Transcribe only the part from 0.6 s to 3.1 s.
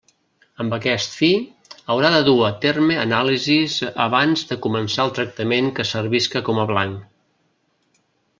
Amb aquest fi, haurà de dur a terme